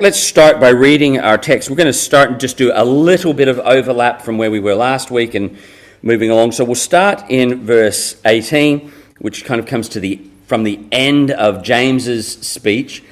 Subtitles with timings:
[0.00, 1.68] let's start by reading our text.
[1.68, 4.60] We're going to start and just do a little bit of overlap from where we
[4.60, 5.58] were last week and
[6.02, 6.52] moving along.
[6.52, 11.32] So we'll start in verse 18, which kind of comes to the from the end
[11.32, 13.02] of James's speech,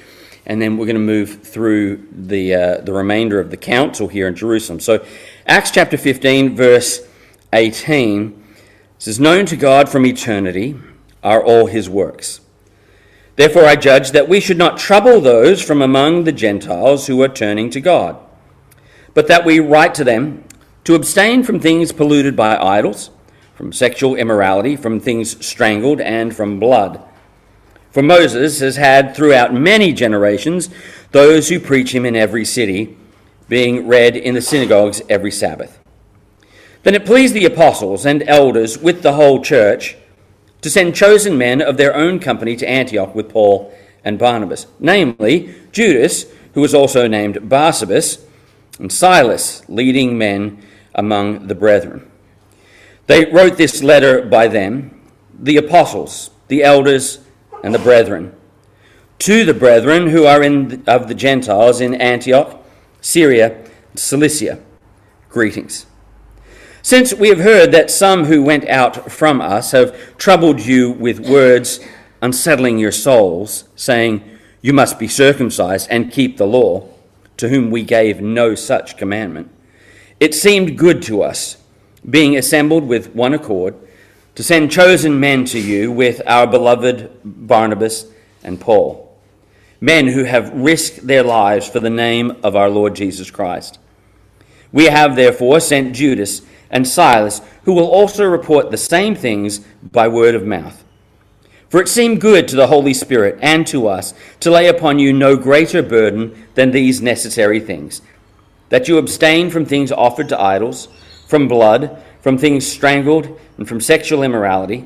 [0.45, 4.27] and then we're going to move through the uh, the remainder of the council here
[4.27, 4.79] in Jerusalem.
[4.79, 5.05] So
[5.45, 7.01] Acts chapter 15, verse
[7.51, 8.43] 18
[8.97, 10.75] says, "Known to God from eternity
[11.21, 12.39] are all His works."
[13.37, 17.27] Therefore, I judge that we should not trouble those from among the Gentiles who are
[17.29, 18.17] turning to God,
[19.13, 20.43] but that we write to them
[20.85, 23.11] to abstain from things polluted by idols,
[23.53, 26.99] from sexual immorality, from things strangled, and from blood.
[27.91, 30.71] For Moses has had throughout many generations
[31.11, 32.97] those who preach him in every city,
[33.47, 35.79] being read in the synagogues every Sabbath.
[36.81, 39.95] Then it pleased the apostles and elders with the whole church
[40.61, 45.53] to send chosen men of their own company to Antioch with Paul and Barnabas, namely
[45.71, 48.23] Judas, who was also named Barsabas,
[48.79, 50.63] and Silas, leading men
[50.95, 52.09] among the brethren.
[53.07, 55.01] They wrote this letter by them,
[55.37, 57.19] the apostles, the elders,
[57.63, 58.35] and the brethren,
[59.19, 62.63] to the brethren who are in, of the Gentiles in Antioch,
[63.01, 63.63] Syria,
[63.95, 64.59] Cilicia.
[65.29, 65.85] Greetings.
[66.87, 71.19] Since we have heard that some who went out from us have troubled you with
[71.19, 71.81] words,
[72.21, 74.23] unsettling your souls, saying,
[74.61, 76.87] You must be circumcised and keep the law,
[77.35, 79.51] to whom we gave no such commandment,
[80.21, 81.57] it seemed good to us,
[82.09, 83.75] being assembled with one accord,
[84.35, 88.05] to send chosen men to you with our beloved Barnabas
[88.45, 89.13] and Paul,
[89.81, 93.77] men who have risked their lives for the name of our Lord Jesus Christ.
[94.71, 99.59] We have therefore sent Judas and Silas, who will also report the same things
[99.91, 100.83] by word of mouth.
[101.69, 105.11] For it seemed good to the Holy Spirit and to us to lay upon you
[105.11, 108.01] no greater burden than these necessary things
[108.69, 110.87] that you abstain from things offered to idols,
[111.27, 114.85] from blood, from things strangled, and from sexual immorality.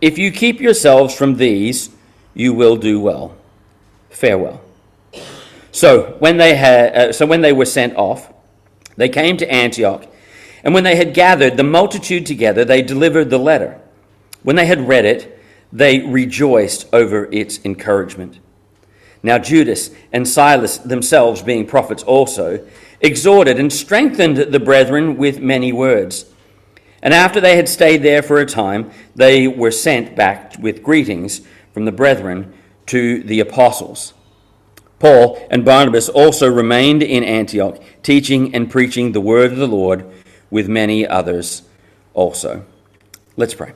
[0.00, 1.90] If you keep yourselves from these,
[2.34, 3.34] you will do well.
[4.10, 4.60] Farewell.
[5.72, 8.32] So when they had, uh, so when they were sent off,
[8.96, 10.06] they came to Antioch
[10.64, 13.78] and when they had gathered the multitude together, they delivered the letter.
[14.42, 15.38] When they had read it,
[15.70, 18.40] they rejoiced over its encouragement.
[19.22, 22.66] Now Judas and Silas, themselves being prophets also,
[23.00, 26.26] exhorted and strengthened the brethren with many words.
[27.02, 31.42] And after they had stayed there for a time, they were sent back with greetings
[31.74, 32.54] from the brethren
[32.86, 34.14] to the apostles.
[34.98, 40.10] Paul and Barnabas also remained in Antioch, teaching and preaching the word of the Lord
[40.54, 41.62] with many others
[42.12, 42.64] also.
[43.36, 43.72] Let's pray.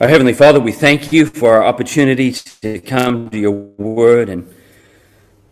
[0.00, 4.48] Our Heavenly Father, we thank you for our opportunity to come to your word and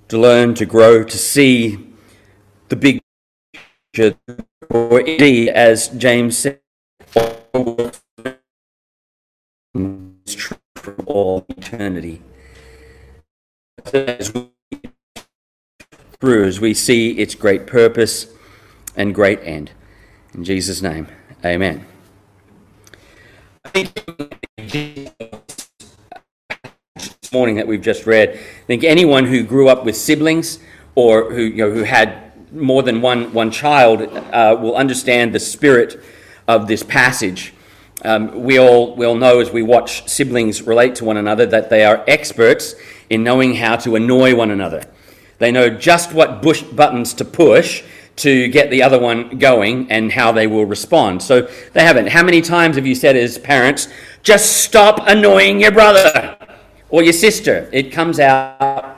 [0.07, 1.85] to learn, to grow, to see
[2.69, 3.01] the big
[3.93, 4.17] picture,
[4.69, 6.61] or indeed, as James said,
[9.75, 12.23] is true for all eternity.
[13.93, 14.49] As we,
[16.21, 18.29] through, as we see its great purpose
[18.95, 19.73] and great end.
[20.35, 21.09] In Jesus' name,
[21.45, 21.85] amen.
[23.65, 23.93] I think
[24.57, 25.11] this
[27.33, 30.61] morning that we've just read, I think anyone who grew up with siblings
[30.95, 35.41] or who, you know, who had more than one, one child uh, will understand the
[35.41, 36.01] spirit
[36.47, 37.53] of this passage.
[38.05, 41.71] Um, we, all, we all know as we watch siblings relate to one another that
[41.71, 42.77] they are experts
[43.09, 44.85] in knowing how to annoy one another.
[45.39, 47.83] They know just what bush buttons to push
[48.17, 51.23] to get the other one going and how they will respond.
[51.23, 52.09] So they haven't.
[52.09, 53.89] How many times have you said as parents,
[54.23, 56.37] just stop annoying your brother
[56.91, 57.69] or your sister?
[57.73, 58.97] It comes out,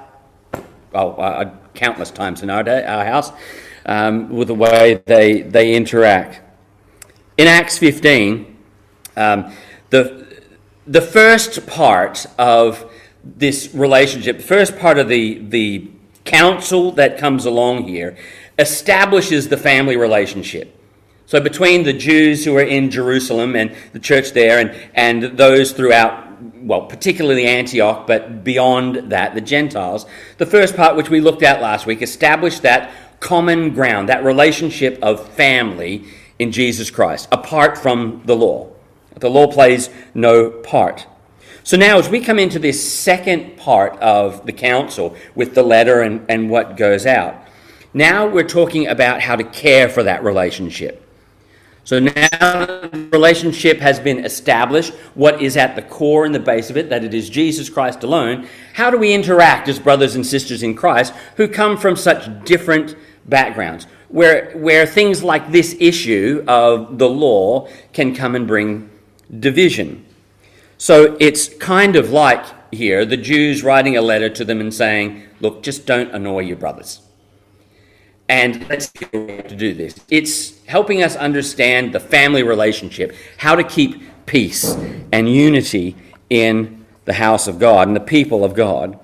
[0.92, 3.32] well, uh, countless times in our, day, our house
[3.86, 6.40] um, with the way they, they interact.
[7.38, 8.56] In Acts 15,
[9.16, 9.52] um,
[9.90, 10.42] the,
[10.86, 12.90] the first part of
[13.24, 15.90] this relationship, the first part of the, the
[16.24, 18.16] counsel that comes along here
[18.62, 20.78] establishes the family relationship.
[21.26, 25.72] So between the Jews who are in Jerusalem and the church there and, and those
[25.72, 30.06] throughout, well, particularly Antioch, but beyond that, the Gentiles,
[30.38, 34.98] the first part which we looked at last week established that common ground, that relationship
[35.02, 36.04] of family
[36.38, 38.68] in Jesus Christ, apart from the law.
[39.16, 41.06] The law plays no part.
[41.64, 46.00] So now, as we come into this second part of the council with the letter
[46.00, 47.41] and, and what goes out,
[47.94, 51.02] now we're talking about how to care for that relationship.
[51.84, 56.70] So now the relationship has been established, what is at the core and the base
[56.70, 58.46] of it, that it is Jesus Christ alone.
[58.74, 62.94] How do we interact as brothers and sisters in Christ who come from such different
[63.26, 63.88] backgrounds?
[64.08, 68.88] Where, where things like this issue of the law can come and bring
[69.40, 70.06] division.
[70.78, 75.24] So it's kind of like here the Jews writing a letter to them and saying,
[75.40, 77.01] Look, just don't annoy your brothers.
[78.32, 80.00] And let's to do this.
[80.08, 84.74] It's helping us understand the family relationship, how to keep peace
[85.12, 85.96] and unity
[86.30, 88.98] in the house of God and the people of God.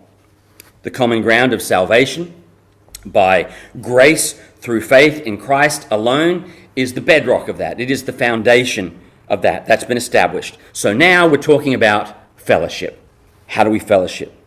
[0.80, 2.42] The common ground of salvation
[3.04, 3.52] by
[3.82, 7.78] grace through faith in Christ alone is the bedrock of that.
[7.78, 8.98] It is the foundation
[9.28, 9.66] of that.
[9.66, 10.56] That's been established.
[10.72, 12.98] So now we're talking about fellowship.
[13.46, 14.37] How do we fellowship?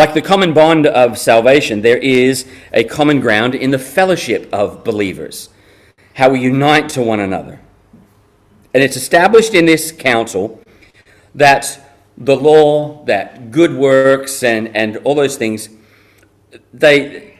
[0.00, 4.82] Like the common bond of salvation, there is a common ground in the fellowship of
[4.82, 5.50] believers,
[6.14, 7.60] how we unite to one another.
[8.72, 10.62] And it's established in this council
[11.34, 11.78] that
[12.16, 15.68] the law, that good works, and, and all those things,
[16.72, 17.36] they,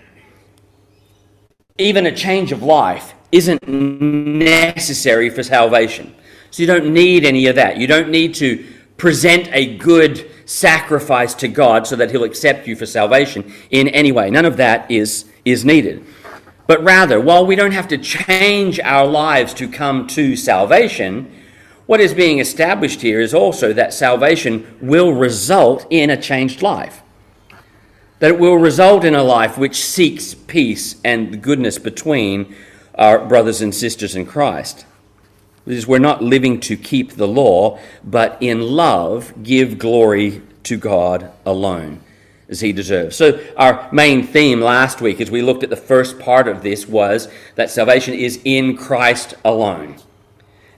[1.78, 6.14] even a change of life isn't necessary for salvation.
[6.50, 7.78] So you don't need any of that.
[7.78, 8.62] You don't need to
[8.98, 14.10] present a good sacrifice to God so that He'll accept you for salvation in any
[14.10, 14.30] way.
[14.30, 16.04] None of that is, is needed.
[16.66, 21.32] But rather, while we don't have to change our lives to come to salvation,
[21.86, 27.02] what is being established here is also that salvation will result in a changed life.
[28.18, 32.54] That it will result in a life which seeks peace and goodness between
[32.96, 34.84] our brothers and sisters in Christ
[35.66, 41.30] is we're not living to keep the law, but in love give glory to God
[41.44, 42.00] alone
[42.48, 43.16] as he deserves.
[43.16, 46.86] So, our main theme last week, as we looked at the first part of this,
[46.86, 49.96] was that salvation is in Christ alone.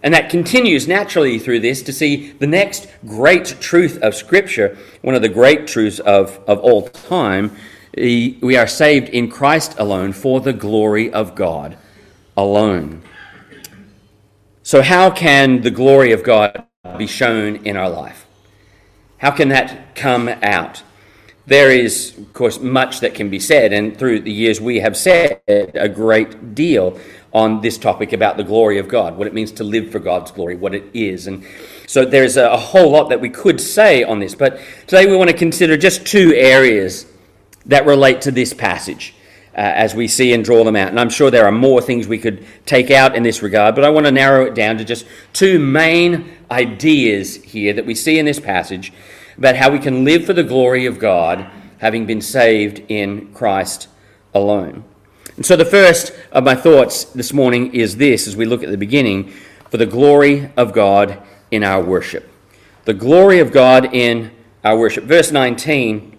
[0.03, 5.15] And that continues naturally through this to see the next great truth of Scripture, one
[5.15, 7.57] of the great truths of, of all time.
[7.97, 11.79] We are saved in Christ alone for the glory of God
[12.37, 13.03] alone.
[14.73, 16.65] So, how can the glory of God
[16.97, 18.25] be shown in our life?
[19.19, 20.83] How can that come out?
[21.45, 24.97] There is, of course, much that can be said, and through the years we have
[24.97, 26.99] said a great deal
[27.35, 30.31] on this topic about the glory of God, what it means to live for God's
[30.31, 31.27] glory, what it is.
[31.27, 31.45] And
[31.87, 35.29] so there's a, whole lot that we could say on this, but today we want
[35.29, 37.05] to consider just two areas
[37.67, 39.13] that relate to this passage
[39.55, 40.89] uh, as we see and draw them out.
[40.89, 43.85] And I'm sure there are more things we could take out in this regard, but
[43.85, 48.19] I want to narrow it down to just two main ideas here that we see
[48.19, 48.93] in this passage
[49.37, 53.89] about how we can live for the glory of God, having been saved in Christ
[54.35, 54.85] alone.
[55.37, 58.71] And so the first of my thoughts this morning is this as we look at
[58.71, 59.33] the beginning
[59.71, 62.29] for the glory of God in our worship.
[62.85, 64.31] The glory of God in
[64.65, 65.05] our worship.
[65.05, 66.19] Verse 19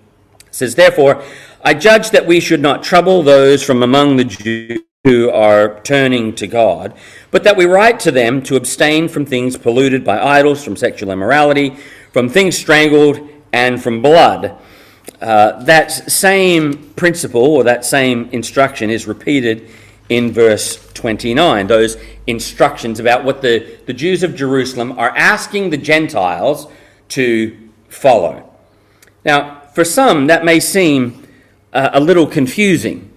[0.49, 1.23] says, Therefore,
[1.65, 6.35] I judge that we should not trouble those from among the Jews who are turning
[6.35, 6.93] to God,
[7.31, 11.09] but that we write to them to abstain from things polluted by idols, from sexual
[11.09, 11.77] immorality,
[12.11, 14.57] from things strangled, and from blood.
[15.21, 19.69] Uh, that same principle or that same instruction is repeated
[20.09, 21.67] in verse 29.
[21.67, 21.95] Those
[22.27, 26.67] instructions about what the, the Jews of Jerusalem are asking the Gentiles
[27.09, 27.57] to
[27.87, 28.53] follow.
[29.23, 31.22] Now, for some, that may seem
[31.73, 33.09] uh, a little confusing.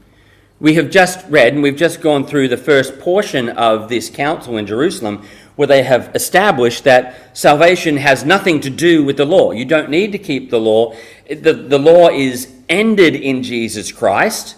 [0.59, 4.57] We have just read, and we've just gone through the first portion of this council
[4.57, 9.53] in Jerusalem, where they have established that salvation has nothing to do with the law.
[9.53, 10.95] You don't need to keep the law.
[11.29, 14.57] The, the law is ended in Jesus Christ,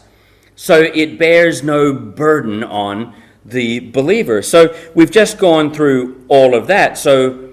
[0.54, 4.42] so it bears no burden on the believer.
[4.42, 6.98] So we've just gone through all of that.
[6.98, 7.50] So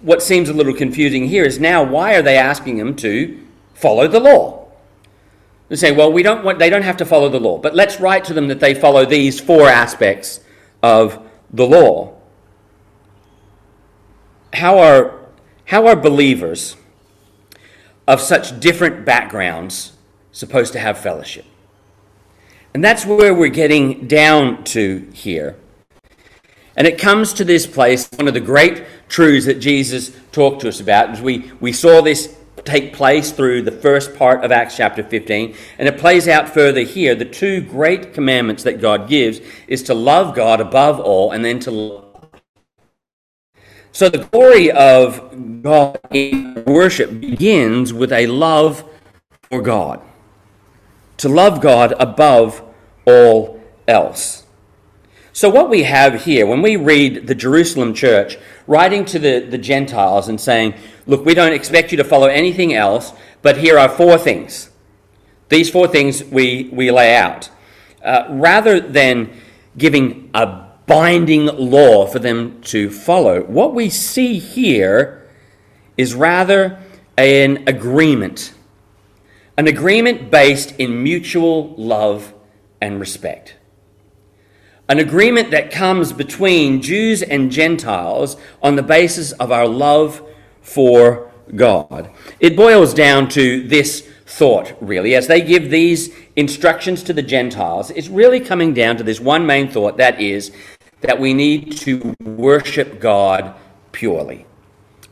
[0.00, 3.40] what seems a little confusing here is now why are they asking them to
[3.74, 4.57] follow the law?
[5.68, 8.00] They say, well, we don't want, they don't have to follow the law, but let's
[8.00, 10.40] write to them that they follow these four aspects
[10.82, 12.14] of the law.
[14.54, 15.26] How are,
[15.66, 16.76] how are believers
[18.06, 19.92] of such different backgrounds
[20.32, 21.44] supposed to have fellowship?
[22.72, 25.56] And that's where we're getting down to here.
[26.76, 30.68] And it comes to this place, one of the great truths that Jesus talked to
[30.68, 31.20] us about.
[31.20, 32.37] We, we saw this
[32.68, 36.82] take place through the first part of Acts chapter 15, and it plays out further
[36.82, 37.14] here.
[37.14, 41.58] The two great commandments that God gives is to love God above all and then
[41.60, 42.04] to love.
[43.92, 48.84] So the glory of God in worship begins with a love
[49.50, 50.00] for God.
[51.18, 52.62] To love God above
[53.06, 54.46] all else.
[55.32, 59.58] So, what we have here, when we read the Jerusalem church writing to the, the
[59.58, 60.74] Gentiles and saying,
[61.06, 64.70] Look, we don't expect you to follow anything else, but here are four things.
[65.48, 67.50] These four things we, we lay out.
[68.02, 69.30] Uh, rather than
[69.76, 75.26] giving a binding law for them to follow, what we see here
[75.96, 76.78] is rather
[77.16, 78.54] an agreement.
[79.56, 82.32] An agreement based in mutual love
[82.80, 83.57] and respect
[84.88, 90.22] an agreement that comes between Jews and Gentiles on the basis of our love
[90.62, 92.10] for God.
[92.40, 97.90] It boils down to this thought, really, as they give these instructions to the Gentiles.
[97.90, 100.52] It's really coming down to this one main thought that is
[101.00, 103.54] that we need to worship God
[103.92, 104.46] purely.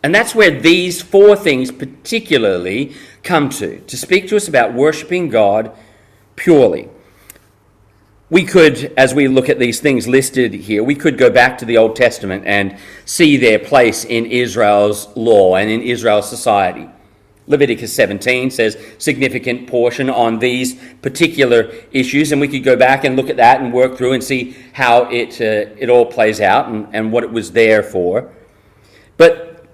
[0.03, 5.29] And that's where these four things particularly come to, to speak to us about worshiping
[5.29, 5.77] God
[6.37, 6.89] purely.
[8.29, 11.65] We could, as we look at these things listed here, we could go back to
[11.65, 16.89] the Old Testament and see their place in Israel's law and in Israel's society.
[17.47, 23.15] Leviticus 17 says significant portion on these particular issues, and we could go back and
[23.15, 26.67] look at that and work through and see how it, uh, it all plays out
[26.67, 28.33] and, and what it was there for.
[29.17, 29.65] But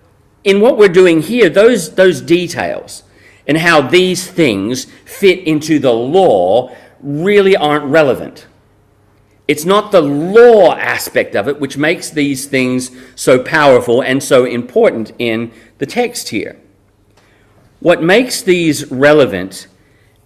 [0.44, 3.04] in what we're doing here, those, those details
[3.46, 8.46] and how these things fit into the law really aren't relevant.
[9.48, 14.44] It's not the law aspect of it which makes these things so powerful and so
[14.44, 16.58] important in the text here.
[17.80, 19.66] What makes these relevant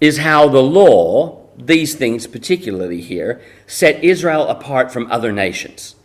[0.00, 5.96] is how the law, these things particularly here, set Israel apart from other nations.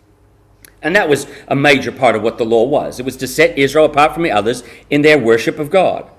[0.81, 2.99] And that was a major part of what the law was.
[2.99, 6.09] It was to set Israel apart from the others in their worship of God.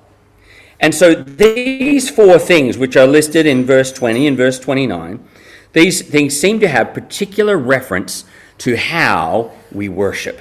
[0.82, 5.24] And so these four things, which are listed in verse 20 and verse 29,
[5.72, 8.24] these things seem to have particular reference
[8.58, 10.40] to how we worship.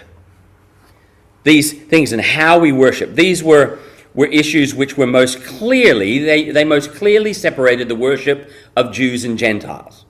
[1.44, 3.14] These things and how we worship.
[3.14, 3.80] These were,
[4.16, 9.24] were issues which were most clearly, they, they most clearly separated the worship of Jews
[9.24, 10.06] and Gentiles.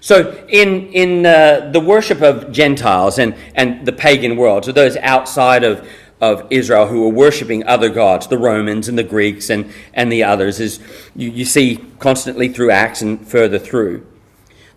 [0.00, 4.96] So, in, in uh, the worship of Gentiles and, and the pagan world, so those
[4.96, 5.88] outside of,
[6.22, 10.22] of Israel who were worshipping other gods, the Romans and the Greeks and, and the
[10.22, 10.78] others, as
[11.16, 14.06] you, you see constantly through Acts and further through.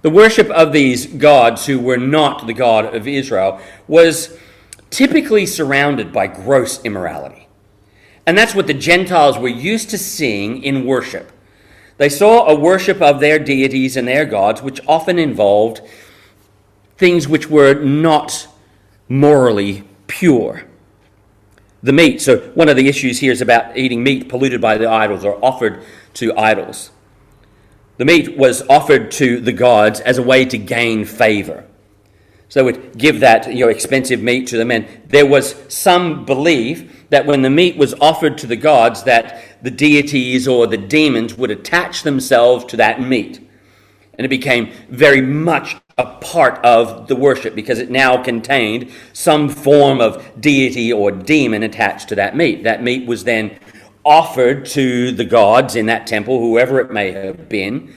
[0.01, 4.35] The worship of these gods who were not the God of Israel was
[4.89, 7.47] typically surrounded by gross immorality.
[8.25, 11.31] And that's what the Gentiles were used to seeing in worship.
[11.97, 15.81] They saw a worship of their deities and their gods, which often involved
[16.97, 18.47] things which were not
[19.07, 20.65] morally pure
[21.85, 22.19] the meat.
[22.19, 25.43] So, one of the issues here is about eating meat polluted by the idols or
[25.45, 25.83] offered
[26.15, 26.89] to idols.
[27.97, 31.65] The meat was offered to the gods as a way to gain favor.
[32.49, 36.25] So they would give that you know, expensive meat to them, and there was some
[36.25, 40.77] belief that when the meat was offered to the gods, that the deities or the
[40.77, 43.44] demons would attach themselves to that meat.
[44.17, 49.49] And it became very much a part of the worship because it now contained some
[49.49, 52.63] form of deity or demon attached to that meat.
[52.63, 53.59] That meat was then
[54.03, 57.93] offered to the gods in that temple, whoever it may have been.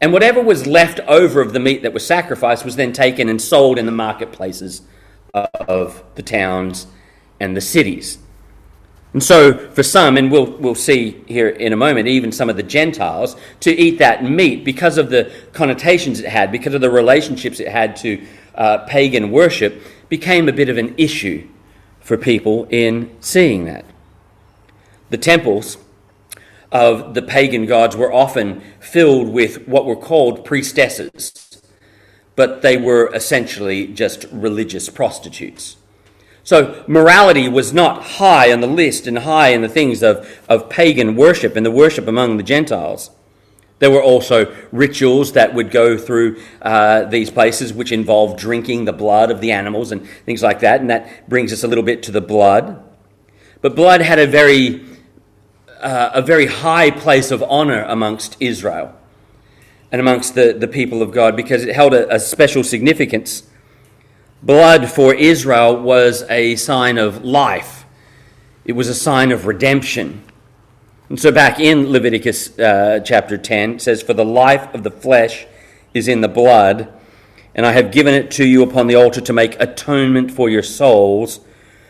[0.00, 3.40] And whatever was left over of the meat that was sacrificed was then taken and
[3.40, 4.82] sold in the marketplaces
[5.34, 6.86] of the towns
[7.40, 8.18] and the cities.
[9.18, 12.54] And so, for some, and we'll, we'll see here in a moment, even some of
[12.54, 16.88] the Gentiles, to eat that meat because of the connotations it had, because of the
[16.88, 21.48] relationships it had to uh, pagan worship, became a bit of an issue
[21.98, 23.84] for people in seeing that.
[25.10, 25.78] The temples
[26.70, 31.60] of the pagan gods were often filled with what were called priestesses,
[32.36, 35.76] but they were essentially just religious prostitutes.
[36.48, 40.70] So morality was not high on the list and high in the things of, of
[40.70, 43.10] pagan worship and the worship among the Gentiles.
[43.80, 48.94] There were also rituals that would go through uh, these places which involved drinking the
[48.94, 52.02] blood of the animals and things like that, and that brings us a little bit
[52.04, 52.82] to the blood.
[53.60, 54.86] But blood had a very,
[55.82, 58.98] uh, a very high place of honor amongst Israel
[59.92, 63.42] and amongst the, the people of God because it held a, a special significance
[64.42, 67.84] Blood for Israel was a sign of life,
[68.64, 70.22] it was a sign of redemption.
[71.08, 74.90] And so, back in Leviticus uh, chapter 10, it says, For the life of the
[74.92, 75.46] flesh
[75.92, 76.92] is in the blood,
[77.54, 80.62] and I have given it to you upon the altar to make atonement for your
[80.62, 81.40] souls,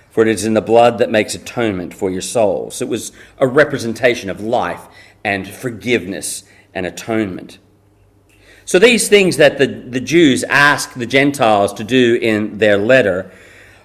[0.08, 2.76] for it is in the blood that makes atonement for your souls.
[2.76, 4.86] So it was a representation of life
[5.22, 7.58] and forgiveness and atonement.
[8.68, 13.32] So these things that the, the Jews ask the Gentiles to do in their letter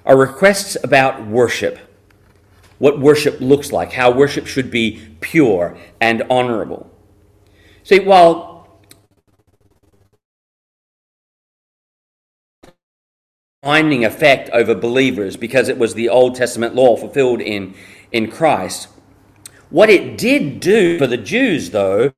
[0.05, 1.79] are requests about worship.
[2.79, 6.91] What worship looks like, how worship should be pure and honorable.
[7.83, 8.81] See, while
[13.61, 17.73] binding effect over believers because it was the Old Testament law fulfilled in,
[18.11, 18.89] in Christ,
[19.69, 22.11] what it did do for the Jews, though,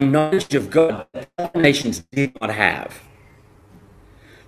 [0.00, 3.00] knowledge of God that other nations did not have.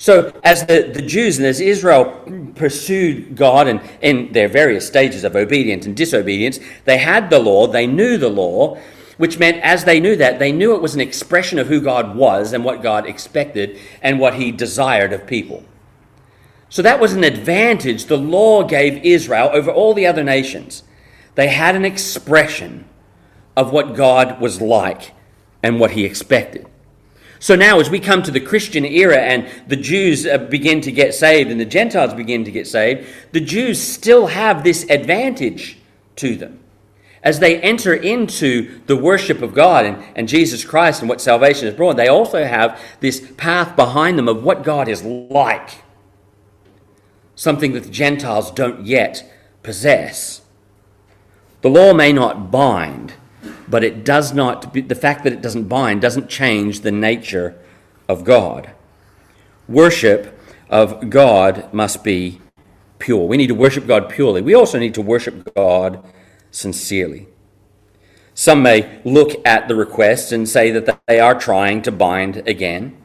[0.00, 5.24] So, as the, the Jews and as Israel pursued God and in their various stages
[5.24, 8.78] of obedience and disobedience, they had the law, they knew the law,
[9.16, 12.14] which meant as they knew that, they knew it was an expression of who God
[12.14, 15.64] was and what God expected and what He desired of people.
[16.68, 20.84] So, that was an advantage the law gave Israel over all the other nations.
[21.34, 22.84] They had an expression
[23.56, 25.12] of what God was like
[25.62, 26.66] and what he expected.
[27.40, 30.92] So now, as we come to the Christian era and the Jews uh, begin to
[30.92, 35.78] get saved and the Gentiles begin to get saved, the Jews still have this advantage
[36.16, 36.58] to them.
[37.22, 41.66] As they enter into the worship of God and, and Jesus Christ and what salvation
[41.66, 45.82] has brought, they also have this path behind them of what God is like.
[47.34, 49.30] Something that the Gentiles don't yet
[49.62, 50.42] possess.
[51.60, 53.14] The law may not bind,
[53.68, 57.58] but it does not, the fact that it doesn't bind doesn't change the nature
[58.08, 58.72] of God.
[59.68, 60.38] Worship
[60.70, 62.40] of God must be
[62.98, 63.26] pure.
[63.26, 64.40] We need to worship God purely.
[64.40, 66.04] We also need to worship God
[66.50, 67.28] sincerely.
[68.34, 72.96] Some may look at the requests and say that they are trying to bind again,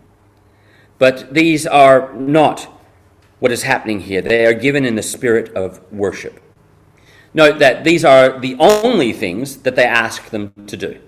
[0.99, 2.69] but these are not
[3.39, 4.21] what is happening here.
[4.21, 6.42] They are given in the spirit of worship.
[7.33, 10.99] Note that these are the only things that they ask them to do.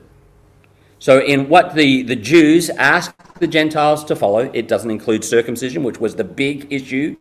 [0.97, 5.83] So, in what the, the Jews ask the Gentiles to follow, it doesn't include circumcision,
[5.83, 7.17] which was the big issue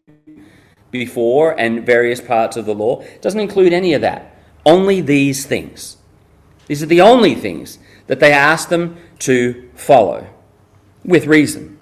[0.91, 3.01] before and various parts of the law.
[3.01, 4.39] It doesn't include any of that.
[4.65, 5.99] Only these things.
[6.67, 10.29] These are the only things that they ask them to follow
[11.05, 11.79] with reason.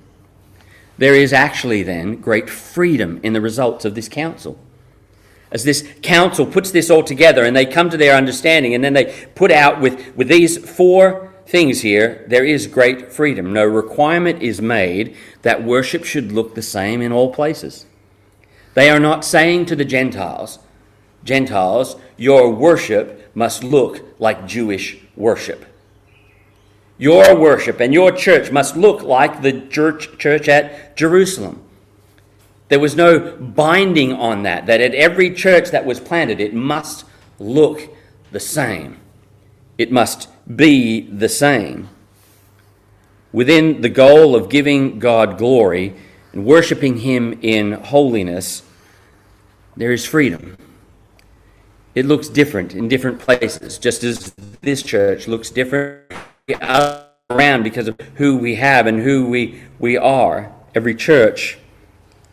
[0.98, 4.58] There is actually then great freedom in the results of this council
[5.52, 8.94] as this council puts this all together and they come to their understanding and then
[8.94, 13.52] they put out with, with these four things here, there is great freedom.
[13.52, 17.86] No requirement is made that worship should look the same in all places.
[18.74, 20.58] They are not saying to the Gentiles,
[21.24, 25.66] Gentiles, your worship must look like Jewish worship.
[26.98, 31.62] Your worship and your church must look like the church, church at Jerusalem.
[32.72, 37.04] There was no binding on that, that at every church that was planted, it must
[37.38, 37.94] look
[38.30, 38.96] the same.
[39.76, 41.90] It must be the same.
[43.30, 45.94] Within the goal of giving God glory
[46.32, 48.62] and worshiping Him in holiness,
[49.76, 50.56] there is freedom.
[51.94, 54.32] It looks different in different places, just as
[54.62, 56.10] this church looks different
[57.28, 60.50] around because of who we have and who we, we are.
[60.74, 61.58] Every church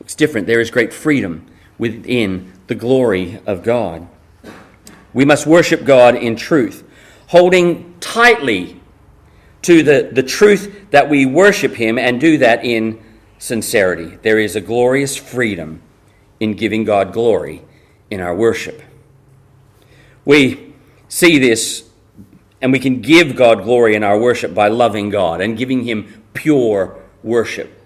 [0.09, 0.47] it's different.
[0.47, 1.45] There is great freedom
[1.77, 4.07] within the glory of God.
[5.13, 6.83] We must worship God in truth,
[7.27, 8.81] holding tightly
[9.61, 12.99] to the, the truth that we worship Him and do that in
[13.37, 14.17] sincerity.
[14.23, 15.79] There is a glorious freedom
[16.39, 17.61] in giving God glory
[18.09, 18.81] in our worship.
[20.25, 20.73] We
[21.07, 21.87] see this
[22.63, 26.23] and we can give God glory in our worship by loving God and giving Him
[26.33, 27.78] pure worship.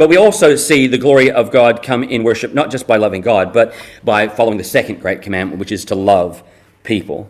[0.00, 3.20] But we also see the glory of God come in worship, not just by loving
[3.20, 6.42] God, but by following the second great commandment, which is to love
[6.84, 7.28] people,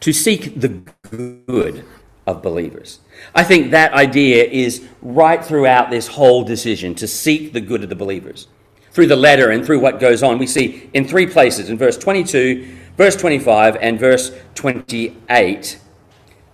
[0.00, 1.84] to seek the good
[2.26, 3.00] of believers.
[3.34, 7.90] I think that idea is right throughout this whole decision to seek the good of
[7.90, 8.48] the believers.
[8.92, 11.98] Through the letter and through what goes on, we see in three places in verse
[11.98, 15.78] 22, verse 25, and verse 28,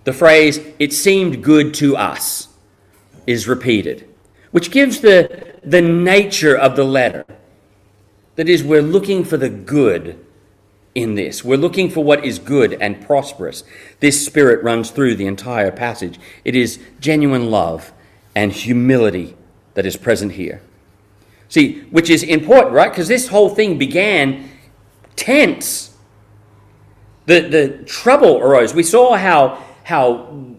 [0.03, 2.49] the phrase, it seemed good to us,
[3.25, 4.09] is repeated
[4.51, 7.25] which gives the, the nature of the letter.
[8.35, 10.23] That is, we're looking for the good
[10.93, 11.43] in this.
[11.43, 13.63] We're looking for what is good and prosperous.
[13.99, 16.19] This spirit runs through the entire passage.
[16.43, 17.93] It is genuine love
[18.35, 19.35] and humility
[19.75, 20.61] that is present here.
[21.49, 22.91] See, which is important, right?
[22.91, 24.49] Because this whole thing began
[25.15, 25.95] tense.
[27.25, 28.73] The, the trouble arose.
[28.73, 30.55] We saw how, how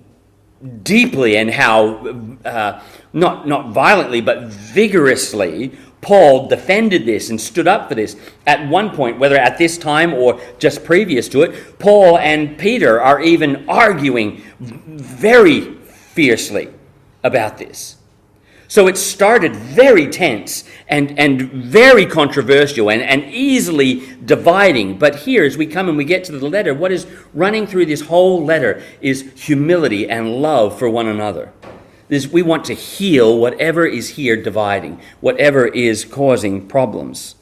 [0.83, 2.83] deeply and how uh,
[3.19, 8.17] not, not violently, but vigorously, Paul defended this and stood up for this.
[8.47, 13.01] At one point, whether at this time or just previous to it, Paul and Peter
[13.01, 16.73] are even arguing very fiercely
[17.23, 17.97] about this.
[18.71, 24.99] So it started very tense and, and very controversial and, and easily dividing.
[24.99, 27.87] But here, as we come and we get to the letter, what is running through
[27.87, 31.51] this whole letter is humility and love for one another.
[32.09, 37.35] We want to heal whatever is here dividing, whatever is causing problems.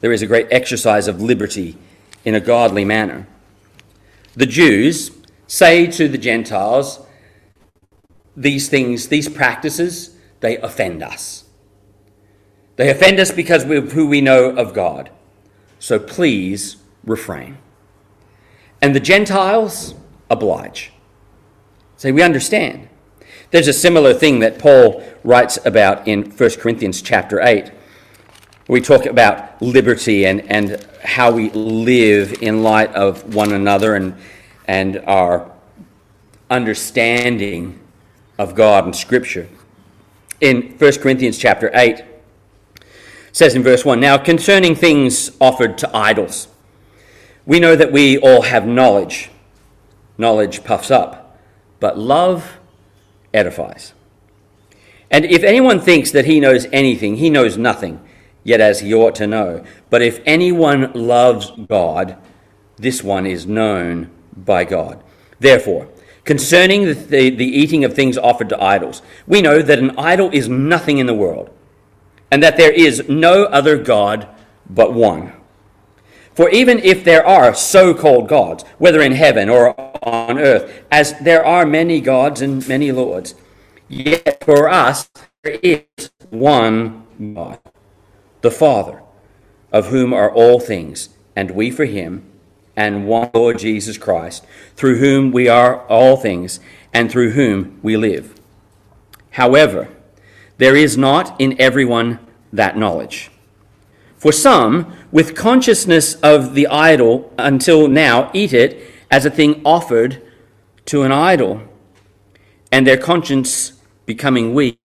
[0.00, 1.76] There is a great exercise of liberty
[2.24, 3.26] in a godly manner.
[4.34, 5.10] The Jews
[5.46, 7.00] say to the Gentiles,
[8.36, 11.44] these things, these practices, they offend us.
[12.76, 15.10] They offend us because of who we know of God.
[15.78, 17.58] So please refrain.
[18.82, 19.94] And the Gentiles
[20.30, 20.92] oblige.
[21.96, 22.88] Say, we understand.
[23.50, 27.70] There's a similar thing that Paul writes about in 1 Corinthians chapter 8.
[28.68, 34.16] We talk about liberty and, and how we live in light of one another and,
[34.66, 35.50] and our
[36.50, 37.80] understanding
[38.38, 39.48] of God and Scripture.
[40.40, 42.04] In 1 Corinthians chapter 8,
[43.32, 46.48] says in verse 1 Now concerning things offered to idols,
[47.44, 49.30] we know that we all have knowledge.
[50.18, 51.25] Knowledge puffs up,
[51.80, 52.58] but love
[53.32, 53.92] edifies.
[55.10, 58.00] And if anyone thinks that he knows anything, he knows nothing,
[58.42, 59.64] yet as he ought to know.
[59.90, 62.16] But if anyone loves God,
[62.76, 65.02] this one is known by God.
[65.38, 65.88] Therefore,
[66.26, 69.00] concerning the, the, the, eating of things offered to idols.
[69.26, 71.50] We know that an idol is nothing in the world,
[72.30, 74.28] and that there is no other God
[74.68, 75.32] but one.
[76.36, 79.74] For even if there are so called gods, whether in heaven or
[80.06, 83.34] on earth, as there are many gods and many lords,
[83.88, 85.08] yet for us
[85.42, 87.58] there is one God,
[88.42, 89.02] the Father,
[89.72, 92.30] of whom are all things, and we for him
[92.76, 94.44] and one Lord Jesus Christ,
[94.76, 96.60] through whom we are all things,
[96.92, 98.38] and through whom we live.
[99.30, 99.88] However,
[100.58, 102.18] there is not in everyone
[102.52, 103.30] that knowledge.
[104.16, 110.22] For some, with consciousness of the idol until now, eat it as a thing offered
[110.86, 111.62] to an idol,
[112.72, 113.72] and their conscience
[114.06, 114.78] becoming weak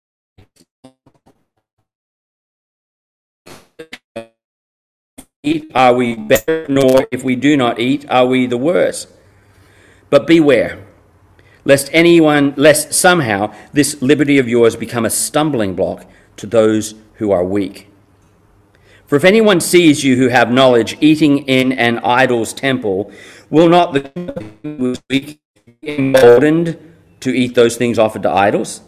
[5.42, 6.66] eat, are we better?
[6.68, 9.06] Nor if we do not eat, are we the worse?
[10.10, 10.84] But beware,
[11.64, 16.04] lest anyone, lest somehow this liberty of yours become a stumbling block
[16.36, 17.89] to those who are weak.
[19.10, 23.10] For if anyone sees you who have knowledge eating in an idol's temple,
[23.50, 25.40] will not the weak
[25.82, 26.78] emboldened
[27.18, 28.82] to eat those things offered to idols?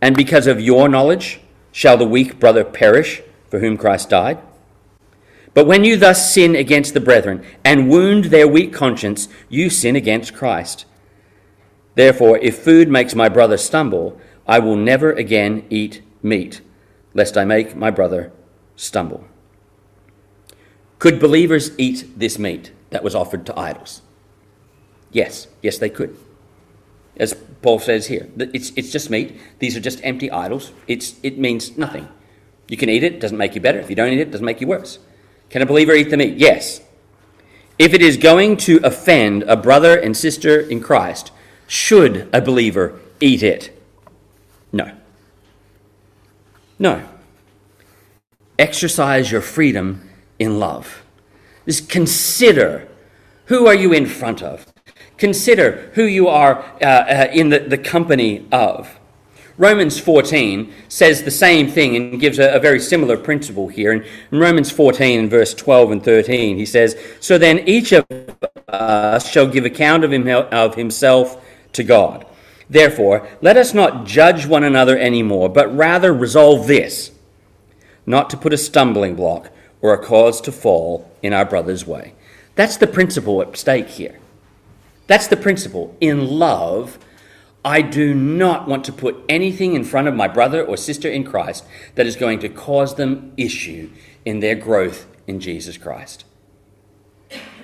[0.00, 1.40] And because of your knowledge,
[1.72, 4.38] shall the weak brother perish for whom Christ died?
[5.52, 9.94] But when you thus sin against the brethren and wound their weak conscience, you sin
[9.94, 10.86] against Christ.
[11.96, 16.62] Therefore, if food makes my brother stumble, I will never again eat meat,
[17.12, 18.32] lest I make my brother
[18.78, 19.24] stumble.
[20.98, 24.02] Could believers eat this meat that was offered to idols?
[25.10, 26.16] Yes, yes, they could.
[27.16, 29.38] As Paul says here, it's, it's just meat.
[29.58, 30.72] These are just empty idols.
[30.86, 32.08] It's, it means nothing.
[32.68, 33.80] You can eat it, doesn't make you better.
[33.80, 34.98] If you don't eat it, it doesn't make you worse.
[35.50, 36.36] Can a believer eat the meat?
[36.36, 36.82] Yes.
[37.78, 41.32] If it is going to offend a brother and sister in Christ,
[41.66, 43.76] should a believer eat it?
[44.72, 44.92] No.
[46.78, 47.08] No.
[48.58, 51.02] Exercise your freedom in love.
[51.66, 52.88] Just consider
[53.46, 54.66] who are you in front of.
[55.16, 58.98] Consider who you are uh, uh, in the, the company of.
[59.58, 63.92] Romans 14 says the same thing and gives a, a very similar principle here.
[63.92, 68.06] In, in Romans 14, verse 12 and 13, he says, So then each of
[68.68, 72.24] us shall give account of, him, of himself to God.
[72.70, 77.10] Therefore, let us not judge one another anymore, but rather resolve this
[78.08, 79.50] not to put a stumbling block
[79.82, 82.14] or a cause to fall in our brother's way.
[82.54, 84.18] That's the principle at stake here.
[85.06, 85.94] That's the principle.
[86.00, 86.98] In love,
[87.64, 91.22] I do not want to put anything in front of my brother or sister in
[91.22, 91.66] Christ
[91.96, 93.90] that is going to cause them issue
[94.24, 96.24] in their growth in Jesus Christ.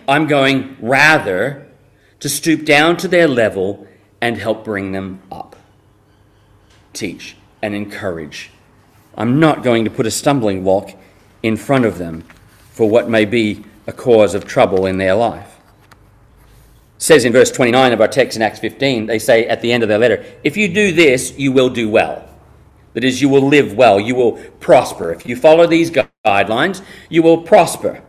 [0.06, 1.66] I'm going rather
[2.20, 3.86] to stoop down to their level
[4.20, 5.56] and help bring them up.
[6.92, 8.50] Teach and encourage.
[9.16, 10.90] I'm not going to put a stumbling block
[11.42, 12.24] in front of them
[12.70, 15.54] for what may be a cause of trouble in their life
[17.04, 19.82] says in verse 29 of our text in Acts 15, they say at the end
[19.82, 22.26] of their letter, if you do this, you will do well.
[22.94, 25.12] That is, you will live well, you will prosper.
[25.12, 28.02] If you follow these guidelines, you will prosper.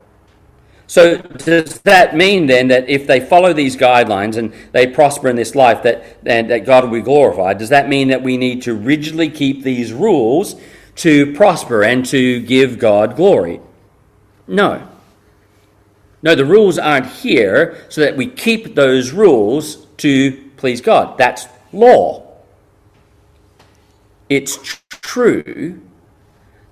[0.88, 5.36] So does that mean then that if they follow these guidelines and they prosper in
[5.36, 7.58] this life, that, and that God will be glorified?
[7.58, 10.56] Does that mean that we need to rigidly keep these rules
[10.96, 13.62] to prosper and to give God glory?
[14.48, 14.88] No.
[16.22, 21.18] No, the rules aren't here so that we keep those rules to please God.
[21.18, 22.26] That's law.
[24.30, 25.82] It's true.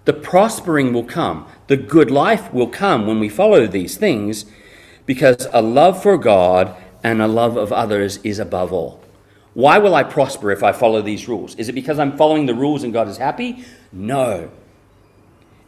[0.05, 1.47] The prospering will come.
[1.67, 4.45] The good life will come when we follow these things
[5.05, 9.02] because a love for God and a love of others is above all.
[9.53, 11.55] Why will I prosper if I follow these rules?
[11.55, 13.63] Is it because I'm following the rules and God is happy?
[13.91, 14.49] No.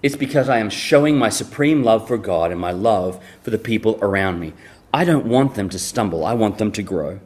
[0.02, 3.58] It's because I am showing my supreme love for God and my love for the
[3.58, 4.54] people around me.
[4.93, 7.19] I don't want them to stumble, I want them to grow.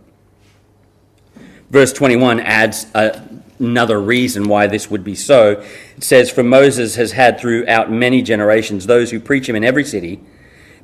[1.70, 3.22] Verse 21 adds uh,
[3.60, 5.64] another reason why this would be so.
[5.96, 9.84] It says, For Moses has had throughout many generations those who preach him in every
[9.84, 10.20] city,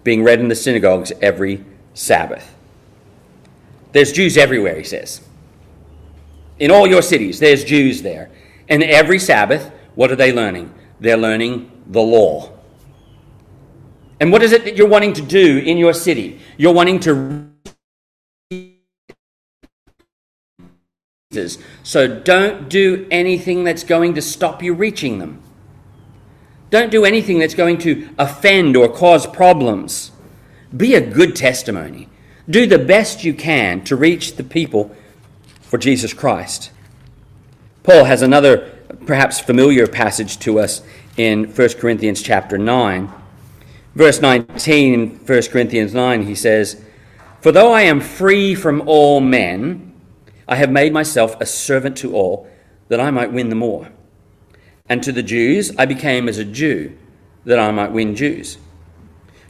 [0.03, 2.53] being read in the synagogues every Sabbath.
[3.93, 5.21] There's Jews everywhere, he says.
[6.59, 8.29] In all your cities, there's Jews there.
[8.69, 10.73] And every Sabbath, what are they learning?
[10.99, 12.51] They're learning the law.
[14.19, 16.39] And what is it that you're wanting to do in your city?
[16.57, 17.49] You're wanting to.
[21.83, 25.41] So don't do anything that's going to stop you reaching them.
[26.69, 30.11] Don't do anything that's going to offend or cause problems.
[30.75, 32.07] Be a good testimony.
[32.49, 34.95] Do the best you can to reach the people
[35.67, 36.71] for Jesus Christ.
[37.83, 38.71] Paul has another
[39.05, 40.81] perhaps familiar passage to us
[41.17, 43.11] in 1 Corinthians chapter 9.
[43.93, 46.83] Verse 19 in 1 Corinthians 9, he says,
[47.41, 49.93] For though I am free from all men,
[50.47, 52.47] I have made myself a servant to all,
[52.89, 53.89] that I might win the more.
[54.87, 56.97] And to the Jews I became as a Jew,
[57.45, 58.57] that I might win Jews.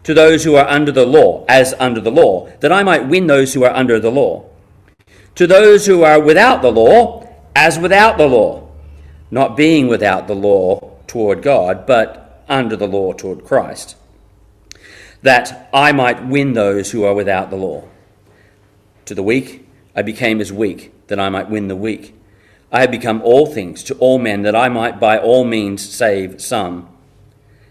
[0.04, 3.28] To those who are under the law, as under the law, that I might win
[3.28, 4.46] those who are under the law.
[5.36, 8.70] To those who are without the law, as without the law,
[9.30, 13.98] not being without the law toward God, but under the law toward Christ,
[15.22, 17.84] that I might win those who are without the law.
[19.06, 22.16] To the weak, I became as weak, that I might win the weak.
[22.72, 26.42] I have become all things to all men, that I might by all means save
[26.42, 26.88] some.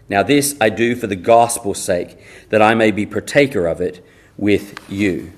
[0.07, 2.17] Now, this I do for the gospel's sake,
[2.49, 4.05] that I may be partaker of it
[4.37, 5.33] with you.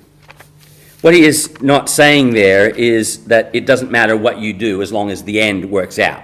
[1.02, 4.92] What he is not saying there is that it doesn't matter what you do as
[4.92, 6.24] long as the end works out.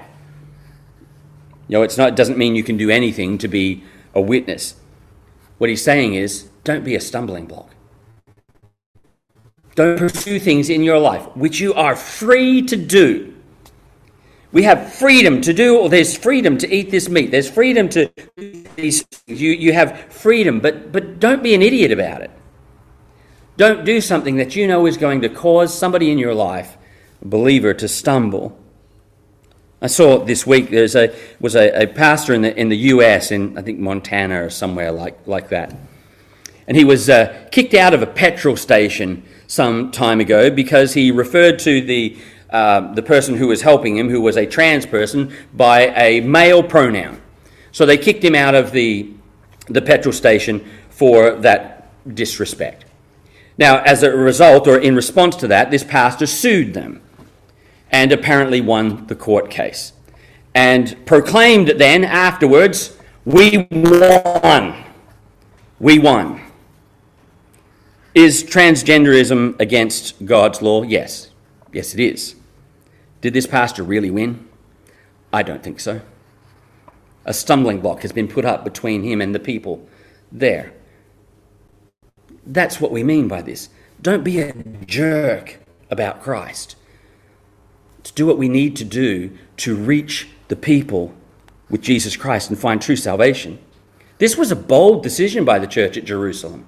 [1.68, 3.84] You know, it's not, it doesn't mean you can do anything to be
[4.16, 4.76] a witness.
[5.60, 7.70] What he's saying is don't be a stumbling block.
[9.76, 13.34] Don't pursue things in your life which you are free to do.
[14.52, 17.32] We have freedom to do, or there's freedom to eat this meat.
[17.32, 18.12] There's freedom to
[18.76, 19.04] these.
[19.26, 22.30] You, you have freedom, but, but don't be an idiot about it.
[23.56, 26.78] Don't do something that you know is going to cause somebody in your life,
[27.22, 28.58] a believer, to stumble.
[29.82, 33.32] I saw this week there's a was a, a pastor in the in the U.S.
[33.32, 35.76] in I think Montana or somewhere like like that,
[36.68, 41.12] and he was uh, kicked out of a petrol station some time ago because he
[41.12, 42.18] referred to the
[42.50, 46.64] uh, the person who was helping him, who was a trans person, by a male
[46.64, 47.22] pronoun.
[47.72, 49.12] So they kicked him out of the
[49.68, 52.83] the petrol station for that disrespect.
[53.58, 57.02] Now, as a result, or in response to that, this pastor sued them
[57.92, 59.94] and apparently won the court case.
[60.56, 64.84] And proclaimed then afterwards, We won.
[65.80, 66.42] We won.
[68.14, 70.84] Is transgenderism against God's law?
[70.84, 71.30] Yes.
[71.72, 72.36] Yes, it is.
[73.22, 74.48] Did this pastor really win?
[75.32, 76.02] I don't think so.
[77.26, 79.88] A stumbling block has been put up between him and the people
[80.32, 80.74] there.
[82.46, 83.70] That's what we mean by this.
[84.02, 84.54] Don't be a
[84.86, 86.76] jerk about Christ.
[88.04, 91.14] To do what we need to do to reach the people
[91.70, 93.60] with Jesus Christ and find true salvation.
[94.18, 96.66] This was a bold decision by the church at Jerusalem.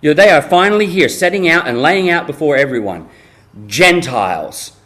[0.00, 3.08] You know, they are finally here, setting out and laying out before everyone.
[3.66, 4.76] Gentiles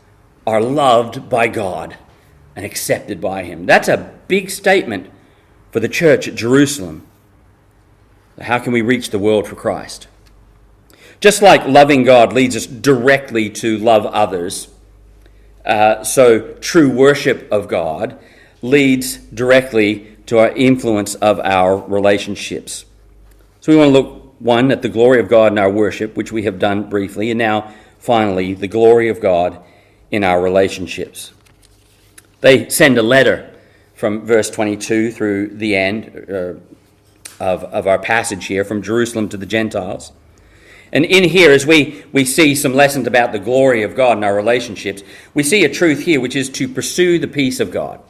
[0.46, 1.96] are loved by God
[2.54, 3.66] and accepted by Him.
[3.66, 5.10] That's a big statement
[5.72, 7.06] for the church at Jerusalem.
[8.40, 10.08] How can we reach the world for Christ?
[11.20, 14.68] Just like loving God leads us directly to love others,
[15.64, 18.18] uh, so true worship of God
[18.62, 22.84] leads directly to our influence of our relationships.
[23.60, 26.32] So we want to look, one, at the glory of God in our worship, which
[26.32, 29.62] we have done briefly, and now, finally, the glory of God
[30.10, 31.32] in our relationships.
[32.40, 33.52] They send a letter
[33.94, 36.54] from verse 22 through the end, uh,
[37.40, 40.12] of, of our passage here from Jerusalem to the Gentiles.
[40.92, 44.24] And in here, as we, we see some lessons about the glory of God in
[44.24, 45.02] our relationships,
[45.34, 48.00] we see a truth here which is to pursue the peace of God.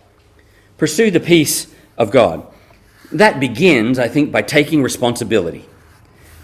[0.77, 2.47] Pursue the peace of God.
[3.13, 5.67] That begins, I think, by taking responsibility.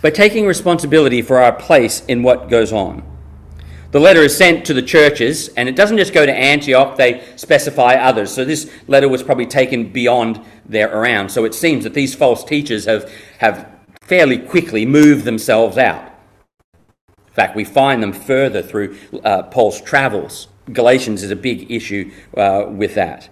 [0.01, 3.12] By taking responsibility for our place in what goes on.
[3.93, 7.23] The letter is sent to the churches, and it doesn't just go to Antioch, they
[7.37, 8.33] specify others.
[8.33, 11.29] So this letter was probably taken beyond there around.
[11.29, 16.07] So it seems that these false teachers have, have fairly quickly moved themselves out.
[17.29, 20.49] In fact, we find them further through uh, Paul's travels.
[20.73, 23.29] Galatians is a big issue uh, with that.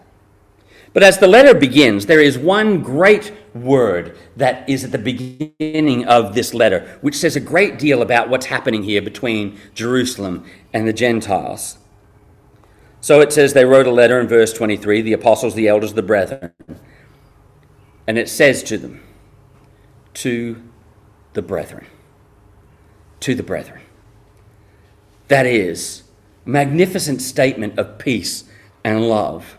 [0.93, 6.05] But as the letter begins, there is one great word that is at the beginning
[6.07, 10.87] of this letter, which says a great deal about what's happening here between Jerusalem and
[10.87, 11.79] the Gentiles.
[13.01, 16.03] So it says they wrote a letter in verse 23 the apostles, the elders, the
[16.03, 16.53] brethren.
[18.07, 19.03] And it says to them,
[20.15, 20.63] to
[21.33, 21.87] the brethren.
[23.21, 23.81] To the brethren.
[25.29, 26.03] That is,
[26.45, 28.45] a magnificent statement of peace
[28.83, 29.59] and love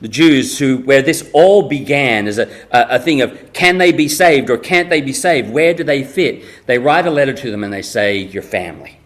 [0.00, 3.90] the Jews who, where this all began as a, a, a, thing of can they
[3.90, 5.50] be saved or can't they be saved?
[5.50, 6.44] Where do they fit?
[6.66, 9.00] They write a letter to them and they say, Your family.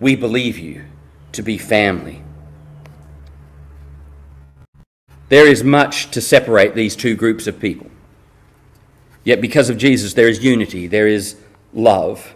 [0.00, 0.84] We believe you
[1.32, 2.22] to be family.
[5.28, 7.90] There is much to separate these two groups of people.
[9.24, 11.36] Yet, because of Jesus, there is unity, there is
[11.74, 12.34] love.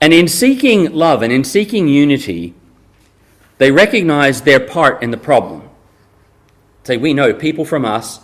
[0.00, 2.52] And in seeking love and in seeking unity,
[3.58, 5.63] they recognize their part in the problem.
[6.84, 8.20] Say, we know people from us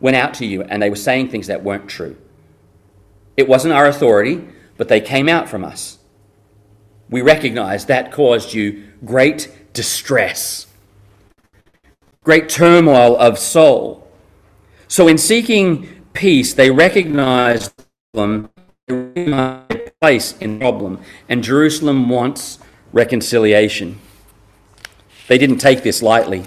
[0.00, 2.16] went out to you and they were saying things that weren't true.
[3.36, 4.46] It wasn't our authority,
[4.76, 5.98] but they came out from us.
[7.08, 10.66] We recognize that caused you great distress,
[12.24, 14.06] great turmoil of soul.
[14.88, 17.72] So, in seeking peace, they recognized
[18.12, 18.50] them,
[20.00, 22.58] place in problem, and Jerusalem wants
[22.92, 23.98] reconciliation.
[25.28, 26.44] They didn't take this lightly.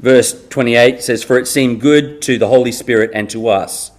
[0.00, 3.90] Verse 28 says, For it seemed good to the Holy Spirit and to us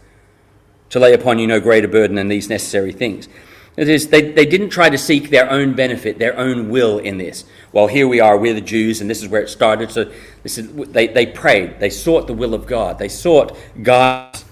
[0.89, 3.29] to lay upon you no greater burden than these necessary things.
[3.77, 7.19] It is, they, they didn't try to seek their own benefit, their own will in
[7.19, 7.45] this.
[7.71, 9.91] Well, here we are, we're the Jews, and this is where it started.
[9.91, 10.11] So
[10.41, 14.43] this is, they, they prayed, they sought the will of God, they sought God's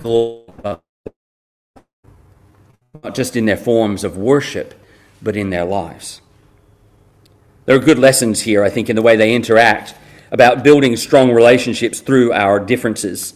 [0.00, 0.82] glory, not
[3.14, 4.74] just in their forms of worship,
[5.20, 6.21] but in their lives.
[7.72, 9.94] There are good lessons here, I think, in the way they interact
[10.30, 13.32] about building strong relationships through our differences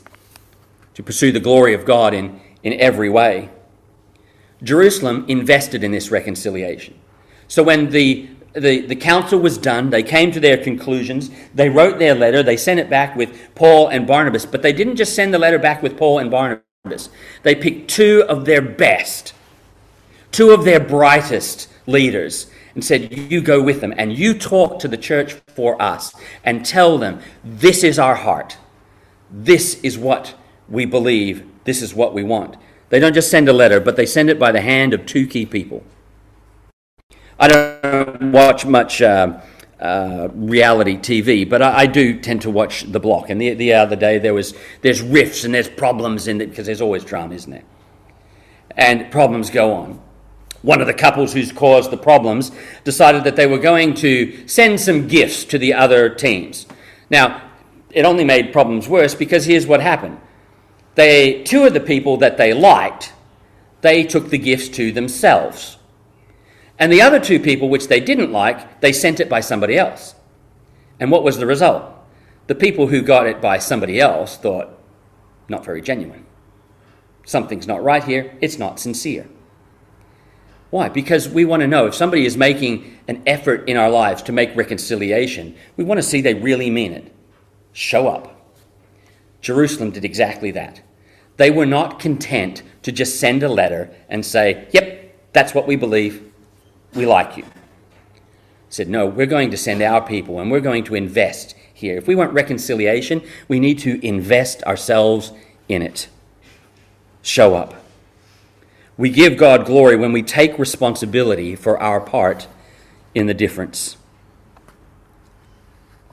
[0.92, 3.48] to pursue the glory of God in, in every way.
[4.62, 6.92] Jerusalem invested in this reconciliation.
[7.48, 11.98] So when the, the, the council was done, they came to their conclusions, they wrote
[11.98, 15.32] their letter, they sent it back with Paul and Barnabas, but they didn't just send
[15.32, 17.08] the letter back with Paul and Barnabas.
[17.42, 19.32] They picked two of their best,
[20.30, 24.86] two of their brightest leaders, and said, You go with them and you talk to
[24.86, 28.58] the church for us and tell them, This is our heart.
[29.30, 30.34] This is what
[30.68, 31.44] we believe.
[31.64, 32.56] This is what we want.
[32.90, 35.26] They don't just send a letter, but they send it by the hand of two
[35.26, 35.82] key people.
[37.40, 39.40] I don't watch much uh,
[39.80, 43.28] uh, reality TV, but I, I, do tend to watch The Block.
[43.28, 46.66] And the, the other day there was there's rifts and there's problems in it because
[46.66, 47.64] there's always drama, isn't there?
[48.76, 50.00] And problems go on
[50.66, 52.50] one of the couples who's caused the problems
[52.82, 56.66] decided that they were going to send some gifts to the other teams.
[57.08, 57.40] Now,
[57.90, 60.20] it only made problems worse because here's what happened.
[60.96, 63.12] They, two of the people that they liked,
[63.82, 65.78] they took the gifts to themselves.
[66.80, 70.16] And the other two people, which they didn't like, they sent it by somebody else.
[70.98, 71.84] And what was the result?
[72.48, 74.76] The people who got it by somebody else thought,
[75.48, 76.26] not very genuine.
[77.24, 79.28] Something's not right here, it's not sincere.
[80.70, 80.88] Why?
[80.88, 84.32] Because we want to know if somebody is making an effort in our lives to
[84.32, 87.12] make reconciliation, we want to see they really mean it.
[87.72, 88.32] Show up.
[89.40, 90.80] Jerusalem did exactly that.
[91.36, 95.76] They were not content to just send a letter and say, Yep, that's what we
[95.76, 96.32] believe.
[96.94, 97.44] We like you.
[98.68, 101.96] Said, No, we're going to send our people and we're going to invest here.
[101.96, 105.32] If we want reconciliation, we need to invest ourselves
[105.68, 106.08] in it.
[107.22, 107.74] Show up.
[108.98, 112.48] We give God glory when we take responsibility for our part
[113.14, 113.96] in the difference.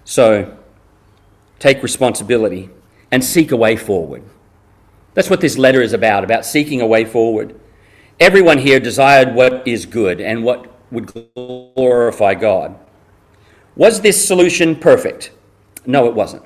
[0.04, 0.58] So,
[1.60, 2.70] take responsibility
[3.10, 4.24] and seek a way forward.
[5.14, 7.58] That's what this letter is about, about seeking a way forward.
[8.20, 12.78] Everyone here desired what is good and what would glorify God.
[13.76, 15.32] Was this solution perfect?
[15.86, 16.44] No, it wasn't.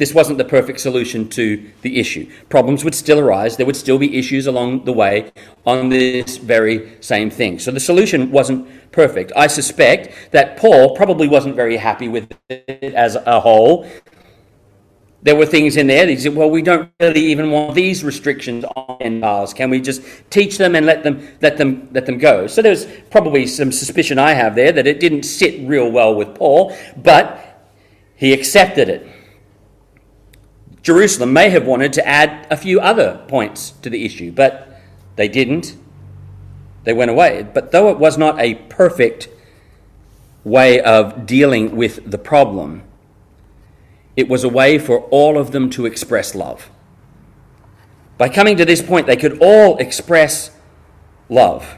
[0.00, 2.26] This wasn't the perfect solution to the issue.
[2.48, 3.58] Problems would still arise.
[3.58, 5.30] There would still be issues along the way
[5.66, 7.58] on this very same thing.
[7.58, 9.30] So the solution wasn't perfect.
[9.36, 13.86] I suspect that Paul probably wasn't very happy with it as a whole.
[15.20, 18.02] There were things in there that he said, well, we don't really even want these
[18.02, 19.52] restrictions on Gentiles.
[19.52, 22.46] Can we just teach them and let them let them let them go?
[22.46, 26.34] So there's probably some suspicion I have there that it didn't sit real well with
[26.36, 27.68] Paul, but
[28.16, 29.19] he accepted it.
[30.82, 34.80] Jerusalem may have wanted to add a few other points to the issue, but
[35.16, 35.76] they didn't.
[36.84, 37.46] They went away.
[37.52, 39.28] But though it was not a perfect
[40.42, 42.82] way of dealing with the problem,
[44.16, 46.70] it was a way for all of them to express love.
[48.16, 50.50] By coming to this point, they could all express
[51.28, 51.76] love.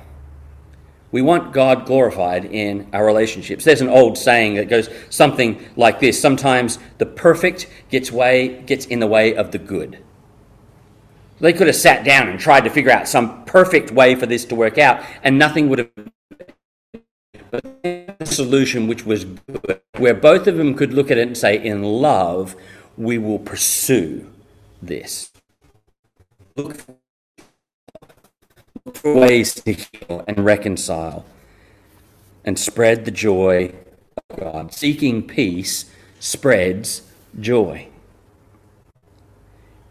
[1.12, 3.64] We want God glorified in our relationships.
[3.64, 8.86] There's an old saying that goes something like this Sometimes the perfect gets, way, gets
[8.86, 9.98] in the way of the good.
[11.38, 14.44] They could have sat down and tried to figure out some perfect way for this
[14.46, 15.90] to work out, and nothing would have
[17.82, 21.36] been a solution which was good, where both of them could look at it and
[21.36, 22.56] say, In love,
[22.96, 24.30] we will pursue
[24.80, 25.30] this.
[26.56, 26.78] Look
[28.90, 31.24] for ways to heal and reconcile
[32.44, 33.72] and spread the joy
[34.30, 34.74] of God.
[34.74, 37.02] Seeking peace spreads
[37.38, 37.88] joy.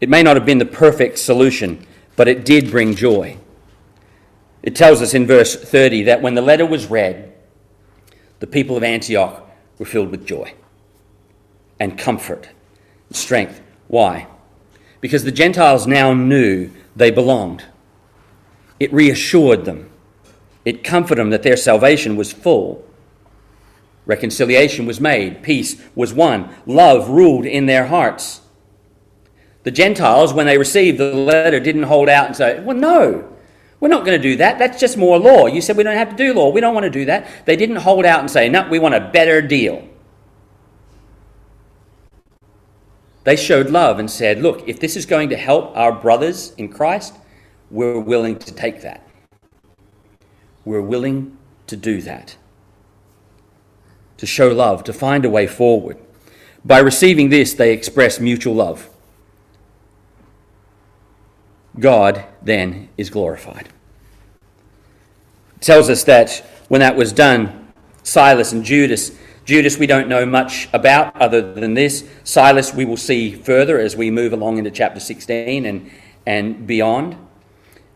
[0.00, 1.86] It may not have been the perfect solution,
[2.16, 3.38] but it did bring joy.
[4.62, 7.32] It tells us in verse 30 that when the letter was read,
[8.40, 10.52] the people of Antioch were filled with joy
[11.80, 12.48] and comfort
[13.08, 13.60] and strength.
[13.88, 14.26] Why?
[15.00, 17.64] Because the Gentiles now knew they belonged.
[18.82, 19.88] It reassured them.
[20.64, 22.84] It comforted them that their salvation was full.
[24.06, 25.44] Reconciliation was made.
[25.44, 26.52] Peace was won.
[26.66, 28.40] Love ruled in their hearts.
[29.62, 33.32] The Gentiles, when they received the letter, didn't hold out and say, Well, no,
[33.78, 34.58] we're not going to do that.
[34.58, 35.46] That's just more law.
[35.46, 36.50] You said we don't have to do law.
[36.50, 37.46] We don't want to do that.
[37.46, 39.88] They didn't hold out and say, No, we want a better deal.
[43.22, 46.68] They showed love and said, Look, if this is going to help our brothers in
[46.68, 47.14] Christ,
[47.72, 49.08] we're willing to take that.
[50.64, 52.36] We're willing to do that.
[54.18, 55.96] To show love, to find a way forward.
[56.64, 58.88] By receiving this, they express mutual love.
[61.80, 63.70] God then is glorified.
[65.56, 69.12] It tells us that when that was done, Silas and Judas,
[69.46, 72.08] Judas we don't know much about other than this.
[72.22, 75.90] Silas we will see further as we move along into chapter 16 and,
[76.26, 77.16] and beyond.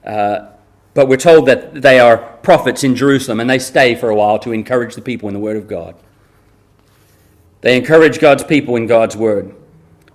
[0.06, 0.52] Uh,
[0.94, 4.38] but we're told that they are prophets in Jerusalem and they stay for a while
[4.38, 5.94] to encourage the people in the Word of God.
[7.60, 9.54] They encourage God's people in God's Word,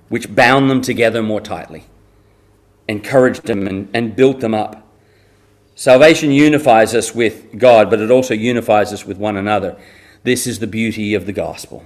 [0.09, 1.83] which bound them together more tightly,
[2.87, 4.87] encouraged them, and, and built them up.
[5.75, 9.77] Salvation unifies us with God, but it also unifies us with one another.
[10.23, 11.83] This is the beauty of the gospel.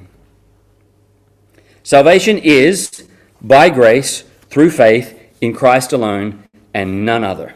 [1.83, 3.07] Salvation is
[3.41, 7.55] by grace through faith in Christ alone and none other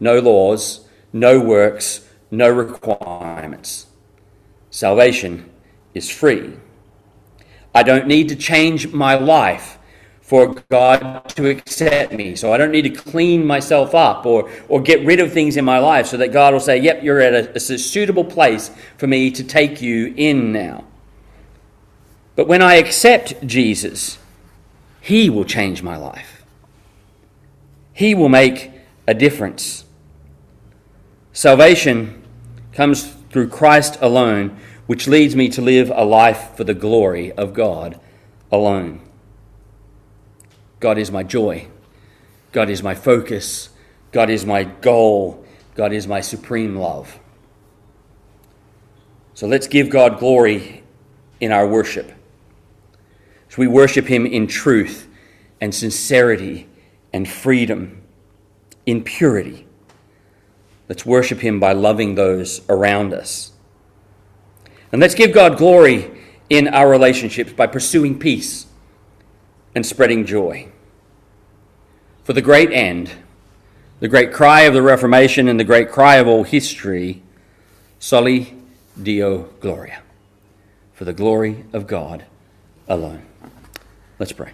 [0.00, 3.86] no laws, no works, no requirements.
[4.70, 5.50] Salvation
[5.94, 6.54] is free.
[7.74, 9.78] I don't need to change my life
[10.24, 12.34] for God to accept me.
[12.34, 15.64] So I don't need to clean myself up or, or get rid of things in
[15.66, 19.06] my life so that God will say, Yep, you're at a, a suitable place for
[19.06, 20.84] me to take you in now.
[22.36, 24.18] But when I accept Jesus,
[25.00, 26.42] He will change my life.
[27.92, 28.70] He will make
[29.06, 29.83] a difference.
[31.34, 32.22] Salvation
[32.72, 34.56] comes through Christ alone,
[34.86, 37.98] which leads me to live a life for the glory of God
[38.52, 39.00] alone.
[40.78, 41.66] God is my joy.
[42.52, 43.70] God is my focus.
[44.12, 45.44] God is my goal.
[45.74, 47.18] God is my supreme love.
[49.34, 50.84] So let's give God glory
[51.40, 52.12] in our worship.
[53.48, 55.08] So we worship Him in truth
[55.60, 56.68] and sincerity
[57.12, 58.02] and freedom,
[58.86, 59.66] in purity.
[60.88, 63.52] Let's worship Him by loving those around us.
[64.92, 66.10] And let's give God glory
[66.50, 68.66] in our relationships by pursuing peace
[69.74, 70.68] and spreading joy.
[72.22, 73.10] For the great end,
[74.00, 77.22] the great cry of the Reformation and the great cry of all history,
[77.98, 78.56] Soli
[79.02, 80.02] Deo Gloria,
[80.92, 82.24] for the glory of God
[82.86, 83.22] alone.
[84.18, 84.52] Let's pray.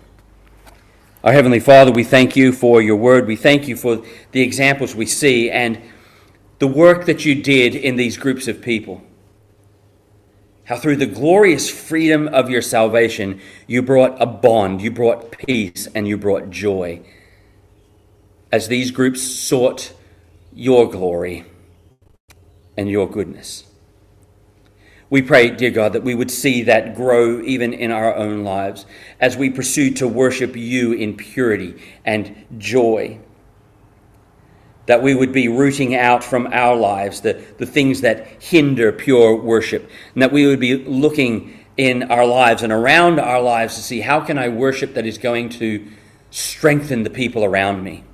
[1.22, 3.26] Our Heavenly Father, we thank you for your word.
[3.26, 4.02] We thank you for
[4.32, 5.80] the examples we see and
[6.60, 9.02] the work that you did in these groups of people.
[10.64, 15.88] how through the glorious freedom of your salvation, you brought a bond, you brought peace,
[15.96, 17.00] and you brought joy.
[18.52, 19.92] As these groups sought
[20.52, 21.44] your glory
[22.76, 23.64] and your goodness.
[25.08, 28.86] We pray, dear God, that we would see that grow even in our own lives
[29.18, 33.18] as we pursue to worship you in purity and joy
[34.86, 39.36] that we would be rooting out from our lives the, the things that hinder pure
[39.36, 43.82] worship, and that we would be looking in our lives and around our lives to
[43.82, 45.86] see how can I worship that is going to
[46.30, 48.04] strengthen the people around me.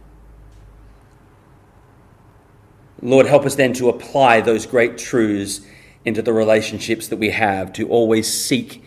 [3.03, 5.61] Lord, help us then to apply those great truths
[6.05, 8.85] into the relationships that we have, to always seek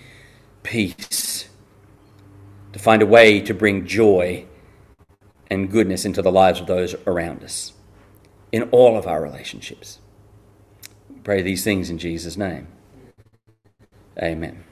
[0.63, 1.49] peace,
[2.73, 4.45] to find a way to bring joy
[5.49, 7.73] and goodness into the lives of those around us
[8.51, 9.99] in all of our relationships.
[11.23, 12.67] Pray these things in Jesus' name.
[14.21, 14.63] Amen.